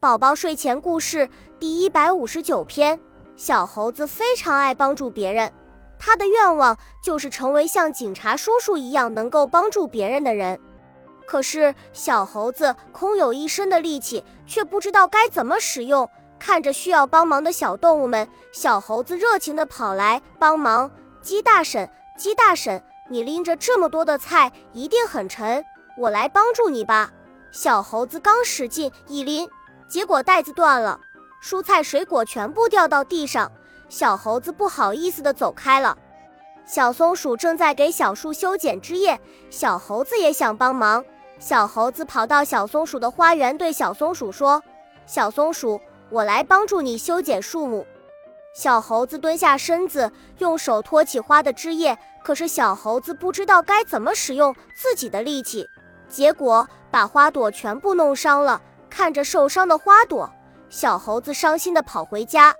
[0.00, 1.28] 宝宝睡前故事
[1.58, 2.98] 第一百五十九篇：
[3.36, 5.52] 小猴子非常爱帮助别人，
[5.98, 10.58] 他的愿望就是成为像警察叔叔一样能够帮助别人的人。
[11.26, 16.08] 可是小猴子空有一身的力气，却不知道该怎么使用。
[16.38, 20.90] 看着需要帮忙的小动物们，小猴子热情地跑来帮忙。
[21.20, 21.86] 鸡大婶，
[22.16, 25.62] 鸡大婶，你拎着这么多的菜一定很沉，
[25.98, 27.12] 我来帮助你吧。
[27.52, 29.46] 小猴子刚使劲一拎。
[29.90, 31.00] 结果袋子断了，
[31.42, 33.50] 蔬菜水果全部掉到地上，
[33.88, 35.98] 小猴子不好意思地走开了。
[36.64, 41.04] 小松鼠正在给小树修剪枝叶，小猴子也想帮忙。
[41.40, 44.62] 小猴子跑到小松鼠的花园，对小松鼠说
[45.06, 47.84] ：“小松鼠，我来帮助你修剪树木。”
[48.54, 55.66] 小猴子蹲下身子，用手托起花的枝叶，可是小猴子不知道该怎么使用自己的力气，
[56.08, 58.62] 结果把花朵全部弄伤了。
[59.00, 60.30] 看着受伤的花朵，
[60.68, 62.54] 小猴子伤心地跑回家。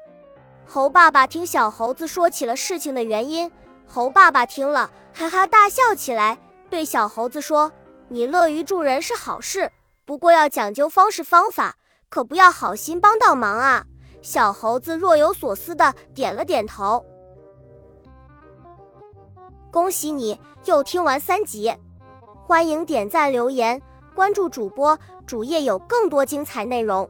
[0.66, 3.52] 猴爸爸听小猴子说起了事情的原因，
[3.86, 6.38] 猴爸爸听了哈哈大笑起来，
[6.70, 7.70] 对小猴子说
[8.08, 9.70] ：“你乐于助人是好事，
[10.06, 11.76] 不过要讲究方式方法，
[12.08, 13.84] 可不要好心帮倒忙啊。”
[14.22, 17.04] 小猴子若有所思地点了点头。
[19.70, 21.76] 恭喜你又听完三集，
[22.46, 23.82] 欢迎点赞留言。
[24.20, 27.08] 关注主播，主页有更多精彩内容。